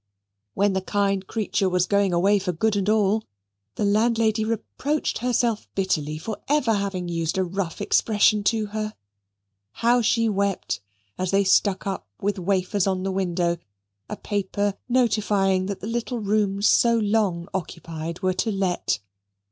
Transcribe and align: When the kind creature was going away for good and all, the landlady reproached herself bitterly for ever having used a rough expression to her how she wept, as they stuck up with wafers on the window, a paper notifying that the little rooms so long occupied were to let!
When 0.55 0.73
the 0.73 0.81
kind 0.81 1.27
creature 1.27 1.69
was 1.69 1.85
going 1.85 2.11
away 2.11 2.39
for 2.39 2.51
good 2.51 2.75
and 2.75 2.89
all, 2.89 3.23
the 3.75 3.85
landlady 3.85 4.43
reproached 4.43 5.19
herself 5.19 5.67
bitterly 5.75 6.17
for 6.17 6.39
ever 6.47 6.73
having 6.73 7.07
used 7.07 7.37
a 7.37 7.43
rough 7.43 7.79
expression 7.79 8.43
to 8.45 8.65
her 8.73 8.95
how 9.73 10.01
she 10.01 10.27
wept, 10.27 10.79
as 11.19 11.29
they 11.29 11.43
stuck 11.43 11.85
up 11.85 12.07
with 12.19 12.39
wafers 12.39 12.87
on 12.87 13.03
the 13.03 13.11
window, 13.11 13.59
a 14.09 14.17
paper 14.17 14.73
notifying 14.89 15.67
that 15.67 15.81
the 15.81 15.85
little 15.87 16.17
rooms 16.17 16.65
so 16.65 16.97
long 16.97 17.47
occupied 17.53 18.21
were 18.23 18.33
to 18.33 18.49
let! 18.51 18.97